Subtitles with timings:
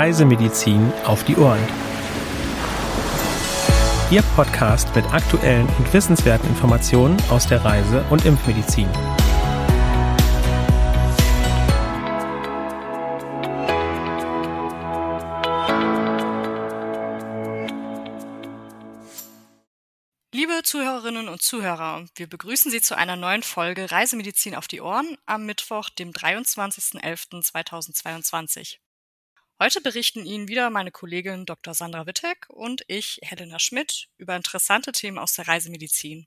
[0.00, 1.60] Reisemedizin auf die Ohren.
[4.10, 8.88] Ihr Podcast mit aktuellen und wissenswerten Informationen aus der Reise- und Impfmedizin.
[20.32, 25.18] Liebe Zuhörerinnen und Zuhörer, wir begrüßen Sie zu einer neuen Folge Reisemedizin auf die Ohren
[25.26, 28.78] am Mittwoch, dem 23.11.2022.
[29.62, 31.74] Heute berichten Ihnen wieder meine Kollegin Dr.
[31.74, 36.26] Sandra Wittek und ich, Helena Schmidt, über interessante Themen aus der Reisemedizin.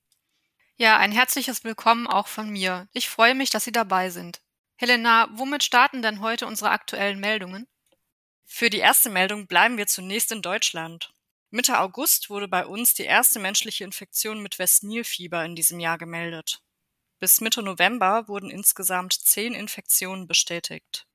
[0.78, 2.88] Ja, ein herzliches Willkommen auch von mir.
[2.94, 4.40] Ich freue mich, dass Sie dabei sind.
[4.76, 7.68] Helena, womit starten denn heute unsere aktuellen Meldungen?
[8.46, 11.12] Für die erste Meldung bleiben wir zunächst in Deutschland.
[11.50, 16.62] Mitte August wurde bei uns die erste menschliche Infektion mit Westnilfieber in diesem Jahr gemeldet.
[17.20, 21.08] Bis Mitte November wurden insgesamt zehn Infektionen bestätigt.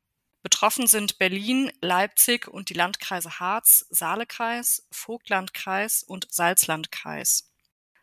[0.43, 7.51] Betroffen sind Berlin, Leipzig und die Landkreise Harz, Saalekreis, Vogtlandkreis und Salzlandkreis.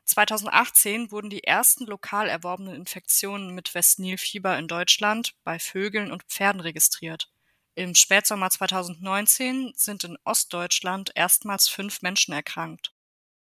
[0.05, 6.61] 2018 wurden die ersten lokal erworbenen Infektionen mit Westnilfieber in Deutschland bei Vögeln und Pferden
[6.61, 7.31] registriert.
[7.73, 12.93] Im Spätsommer 2019 sind in Ostdeutschland erstmals fünf Menschen erkrankt.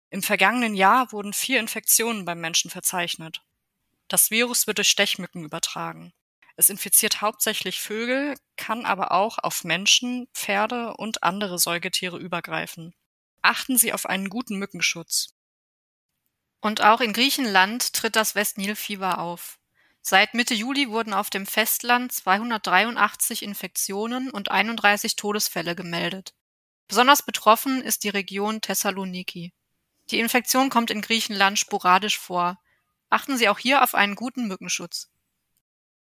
[0.09, 3.41] Im vergangenen Jahr wurden vier Infektionen beim Menschen verzeichnet.
[4.07, 6.13] Das Virus wird durch Stechmücken übertragen.
[6.59, 12.93] Es infiziert hauptsächlich Vögel, kann aber auch auf Menschen, Pferde und andere Säugetiere übergreifen.
[13.41, 15.29] Achten Sie auf einen guten Mückenschutz.
[16.59, 19.57] Und auch in Griechenland tritt das Westnilfieber auf.
[20.01, 26.33] Seit Mitte Juli wurden auf dem Festland 283 Infektionen und 31 Todesfälle gemeldet.
[26.89, 29.53] Besonders betroffen ist die Region Thessaloniki.
[30.09, 32.59] Die Infektion kommt in Griechenland sporadisch vor.
[33.09, 35.09] Achten Sie auch hier auf einen guten Mückenschutz.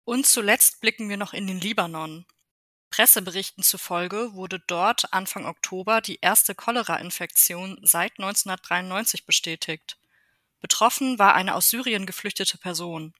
[0.04, 2.26] Und zuletzt blicken wir noch in den Libanon.
[2.90, 9.96] Presseberichten zufolge wurde dort Anfang Oktober die erste Cholera-Infektion seit 1993 bestätigt.
[10.60, 13.14] Betroffen war eine aus Syrien geflüchtete Person.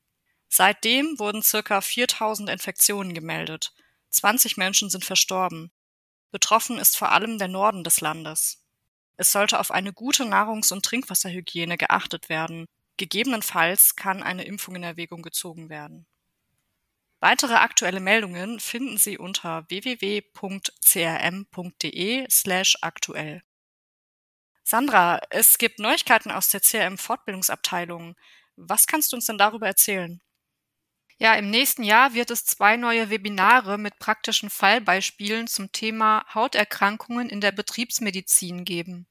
[0.49, 3.73] Seitdem wurden circa 4000 Infektionen gemeldet.
[4.11, 5.71] 20 Menschen sind verstorben.
[6.31, 8.63] Betroffen ist vor allem der Norden des Landes.
[9.17, 12.67] Es sollte auf eine gute Nahrungs- und Trinkwasserhygiene geachtet werden.
[12.99, 16.07] Gegebenenfalls kann eine Impfung in Erwägung gezogen werden.
[17.23, 20.27] Weitere aktuelle Meldungen finden Sie unter www.crm.de
[22.29, 23.45] slash aktuell.
[24.65, 28.17] Sandra, es gibt Neuigkeiten aus der CRM Fortbildungsabteilung.
[28.57, 30.21] Was kannst du uns denn darüber erzählen?
[31.17, 37.29] Ja, im nächsten Jahr wird es zwei neue Webinare mit praktischen Fallbeispielen zum Thema Hauterkrankungen
[37.29, 39.07] in der Betriebsmedizin geben.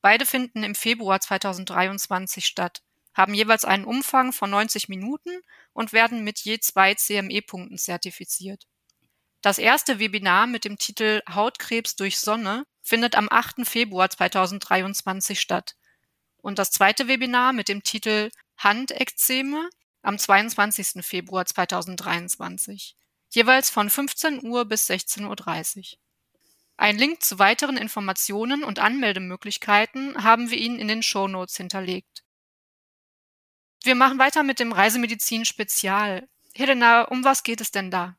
[0.00, 2.82] Beide finden im Februar 2023 statt,
[3.14, 5.30] haben jeweils einen Umfang von 90 Minuten
[5.72, 8.66] und werden mit je zwei CME-Punkten zertifiziert.
[9.42, 13.66] Das erste Webinar mit dem Titel Hautkrebs durch Sonne findet am 8.
[13.66, 15.74] Februar 2023 statt.
[16.36, 19.68] Und das zweite Webinar mit dem Titel Handekzeme
[20.02, 21.04] am 22.
[21.04, 22.96] Februar 2023,
[23.30, 25.98] jeweils von 15 Uhr bis 16.30 Uhr.
[26.76, 32.24] Ein Link zu weiteren Informationen und Anmeldemöglichkeiten haben wir Ihnen in den Show Notes hinterlegt.
[33.84, 36.28] Wir machen weiter mit dem Reisemedizin Spezial.
[36.54, 38.16] Helena, um was geht es denn da?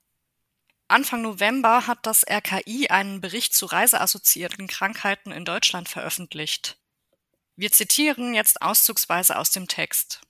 [0.90, 6.78] Anfang November hat das RKI einen Bericht zu reiseassoziierten Krankheiten in Deutschland veröffentlicht.
[7.56, 10.22] Wir zitieren jetzt auszugsweise aus dem Text.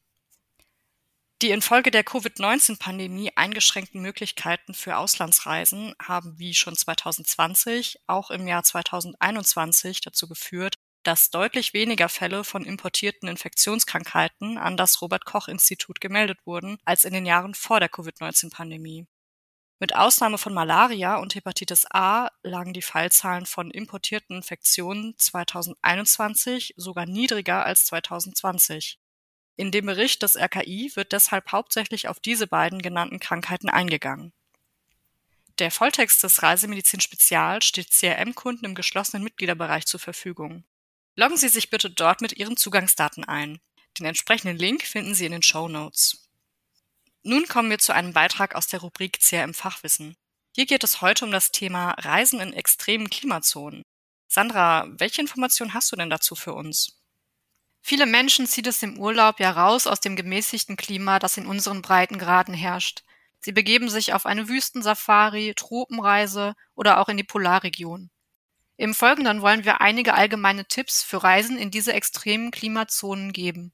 [1.41, 8.63] Die infolge der Covid-19-Pandemie eingeschränkten Möglichkeiten für Auslandsreisen haben wie schon 2020 auch im Jahr
[8.63, 16.01] 2021 dazu geführt, dass deutlich weniger Fälle von importierten Infektionskrankheiten an das Robert Koch Institut
[16.01, 19.05] gemeldet wurden als in den Jahren vor der Covid-19-Pandemie.
[19.79, 27.05] Mit Ausnahme von Malaria und Hepatitis A lagen die Fallzahlen von importierten Infektionen 2021 sogar
[27.05, 28.97] niedriger als 2020.
[29.57, 34.31] In dem Bericht des RKI wird deshalb hauptsächlich auf diese beiden genannten Krankheiten eingegangen.
[35.59, 40.63] Der Volltext des Reisemedizin Spezial steht CRM-Kunden im geschlossenen Mitgliederbereich zur Verfügung.
[41.15, 43.59] Loggen Sie sich bitte dort mit Ihren Zugangsdaten ein.
[43.99, 46.27] Den entsprechenden Link finden Sie in den Show Notes.
[47.21, 50.15] Nun kommen wir zu einem Beitrag aus der Rubrik CRM Fachwissen.
[50.55, 53.83] Hier geht es heute um das Thema Reisen in extremen Klimazonen.
[54.27, 56.99] Sandra, welche Informationen hast du denn dazu für uns?
[57.81, 61.81] Viele Menschen zieht es im Urlaub ja raus aus dem gemäßigten Klima, das in unseren
[61.81, 63.03] Breitengraden herrscht.
[63.39, 68.09] Sie begeben sich auf eine Wüstensafari, Tropenreise oder auch in die Polarregion.
[68.77, 73.73] Im Folgenden wollen wir einige allgemeine Tipps für Reisen in diese extremen Klimazonen geben.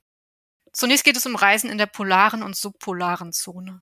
[0.74, 3.82] Zunächst geht es um Reisen in der polaren und subpolaren Zone.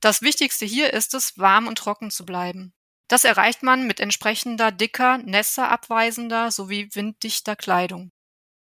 [0.00, 2.74] Das Wichtigste hier ist es, warm und trocken zu bleiben.
[3.08, 8.12] Das erreicht man mit entsprechender dicker, nässeabweisender sowie winddichter Kleidung.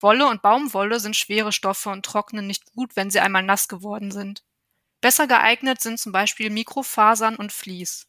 [0.00, 4.11] Wolle und Baumwolle sind schwere Stoffe und trocknen nicht gut, wenn sie einmal nass geworden
[4.11, 4.44] sind.
[5.00, 8.06] Besser geeignet sind zum Beispiel Mikrofasern und Vlies.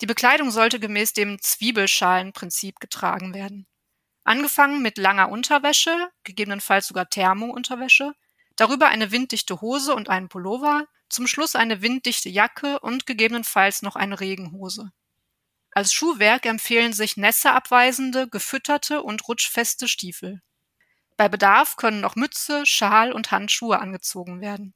[0.00, 3.66] Die Bekleidung sollte gemäß dem Zwiebelschalenprinzip getragen werden.
[4.24, 8.12] Angefangen mit langer Unterwäsche, gegebenenfalls sogar Thermounterwäsche,
[8.56, 13.96] darüber eine winddichte Hose und einen Pullover, zum Schluss eine winddichte Jacke und gegebenenfalls noch
[13.96, 14.92] eine Regenhose.
[15.70, 20.42] Als Schuhwerk empfehlen sich nässeabweisende, gefütterte und rutschfeste Stiefel.
[21.16, 24.74] Bei Bedarf können noch Mütze, Schal und Handschuhe angezogen werden.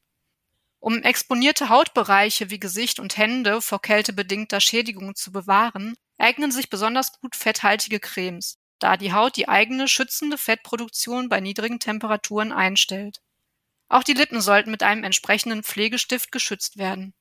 [0.82, 7.12] Um exponierte Hautbereiche wie Gesicht und Hände vor kältebedingter Schädigung zu bewahren, eignen sich besonders
[7.20, 13.20] gut fetthaltige Cremes, da die Haut die eigene schützende Fettproduktion bei niedrigen Temperaturen einstellt.
[13.88, 17.14] Auch die Lippen sollten mit einem entsprechenden Pflegestift geschützt werden.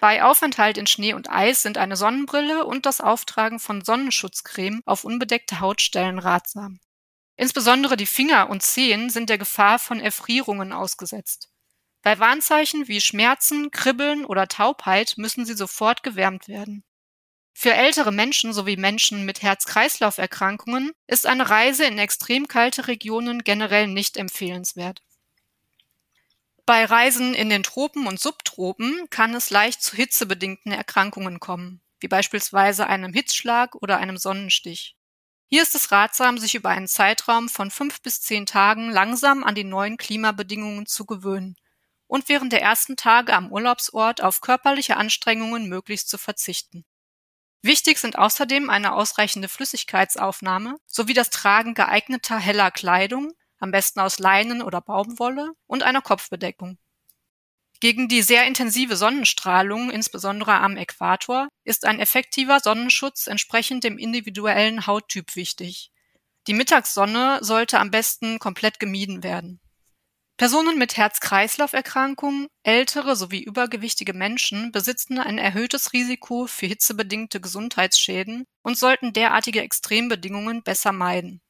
[0.00, 5.04] Bei Aufenthalt in Schnee und Eis sind eine Sonnenbrille und das Auftragen von Sonnenschutzcreme auf
[5.04, 6.80] unbedeckte Hautstellen ratsam.
[7.36, 11.50] Insbesondere die Finger und Zehen sind der Gefahr von Erfrierungen ausgesetzt.
[12.02, 16.84] Bei Warnzeichen wie Schmerzen, Kribbeln oder Taubheit müssen sie sofort gewärmt werden.
[17.54, 23.88] Für ältere Menschen sowie Menschen mit Herz-Kreislauf-Erkrankungen ist eine Reise in extrem kalte Regionen generell
[23.88, 25.02] nicht empfehlenswert.
[26.66, 32.08] Bei Reisen in den Tropen und Subtropen kann es leicht zu hitzebedingten Erkrankungen kommen, wie
[32.08, 34.94] beispielsweise einem Hitzschlag oder einem Sonnenstich.
[35.48, 39.56] Hier ist es ratsam, sich über einen Zeitraum von fünf bis zehn Tagen langsam an
[39.56, 41.56] die neuen Klimabedingungen zu gewöhnen
[42.08, 46.84] und während der ersten Tage am Urlaubsort auf körperliche Anstrengungen möglichst zu verzichten.
[47.62, 54.18] Wichtig sind außerdem eine ausreichende Flüssigkeitsaufnahme sowie das Tragen geeigneter heller Kleidung, am besten aus
[54.18, 56.78] Leinen oder Baumwolle, und einer Kopfbedeckung.
[57.80, 64.86] Gegen die sehr intensive Sonnenstrahlung, insbesondere am Äquator, ist ein effektiver Sonnenschutz entsprechend dem individuellen
[64.86, 65.92] Hauttyp wichtig.
[66.48, 69.60] Die Mittagssonne sollte am besten komplett gemieden werden.
[70.38, 78.78] Personen mit Herz-Kreislauf-Erkrankungen, ältere sowie übergewichtige Menschen besitzen ein erhöhtes Risiko für hitzebedingte Gesundheitsschäden und
[78.78, 81.40] sollten derartige Extrembedingungen besser meiden.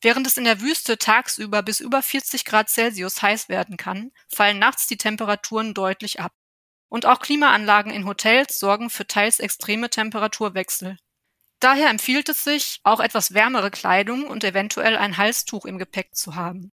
[0.00, 4.58] Während es in der Wüste tagsüber bis über 40 Grad Celsius heiß werden kann, fallen
[4.58, 6.32] nachts die Temperaturen deutlich ab.
[6.88, 10.96] Und auch Klimaanlagen in Hotels sorgen für teils extreme Temperaturwechsel.
[11.60, 16.36] Daher empfiehlt es sich, auch etwas wärmere Kleidung und eventuell ein Halstuch im Gepäck zu
[16.36, 16.72] haben.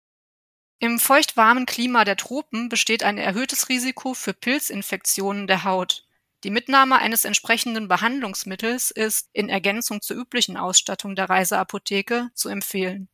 [0.80, 6.06] Im feuchtwarmen Klima der Tropen besteht ein erhöhtes Risiko für Pilzinfektionen der Haut.
[6.44, 13.08] Die Mitnahme eines entsprechenden Behandlungsmittels ist, in Ergänzung zur üblichen Ausstattung der Reiseapotheke, zu empfehlen.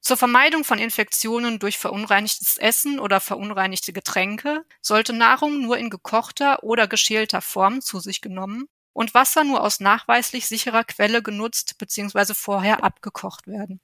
[0.00, 6.62] Zur Vermeidung von Infektionen durch verunreinigtes Essen oder verunreinigte Getränke sollte Nahrung nur in gekochter
[6.62, 12.34] oder geschälter Form zu sich genommen und Wasser nur aus nachweislich sicherer Quelle genutzt bzw.
[12.34, 13.80] vorher abgekocht werden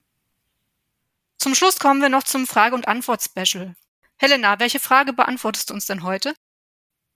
[1.39, 3.75] zum Schluss kommen wir noch zum Frage- und Antwort-Special.
[4.17, 6.35] Helena, welche Frage beantwortest du uns denn heute?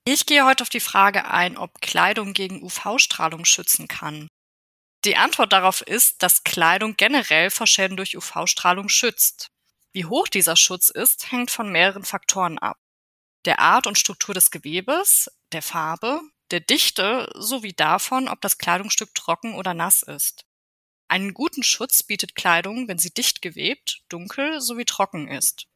[0.04, 4.28] Ich gehe heute auf die Frage ein, ob Kleidung gegen UV-Strahlung schützen kann.
[5.04, 9.48] Die Antwort darauf ist, dass Kleidung generell vor Schäden durch UV-Strahlung schützt.
[9.92, 12.78] Wie hoch dieser Schutz ist, hängt von mehreren Faktoren ab.
[13.44, 19.14] Der Art und Struktur des Gewebes, der Farbe, der Dichte sowie davon, ob das Kleidungsstück
[19.14, 20.44] trocken oder nass ist.
[21.08, 25.66] Einen guten Schutz bietet Kleidung, wenn sie dicht gewebt, dunkel sowie trocken ist.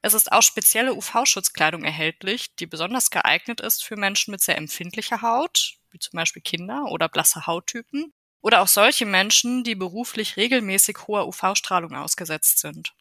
[0.00, 5.20] Es ist auch spezielle UV-Schutzkleidung erhältlich, die besonders geeignet ist für Menschen mit sehr empfindlicher
[5.20, 11.06] Haut, wie zum Beispiel Kinder oder blasse Hauttypen, oder auch solche Menschen, die beruflich regelmäßig
[11.06, 12.94] hoher UV-Strahlung ausgesetzt sind.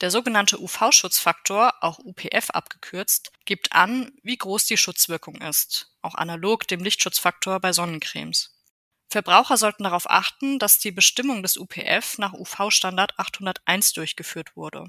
[0.00, 6.66] Der sogenannte UV-Schutzfaktor, auch UPF abgekürzt, gibt an, wie groß die Schutzwirkung ist, auch analog
[6.66, 8.53] dem Lichtschutzfaktor bei Sonnencremes.
[9.14, 14.86] Verbraucher sollten darauf achten, dass die Bestimmung des UPF nach UV-Standard 801 durchgeführt wurde.